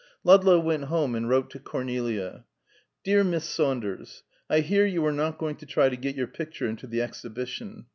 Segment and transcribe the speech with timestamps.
[0.23, 2.45] Ludlow went home and wrote to Cornelia:
[3.03, 6.65] "DEAR MISS SAUNDERS: I hear you are not going to try to get your picture
[6.65, 7.85] into the Exhibition.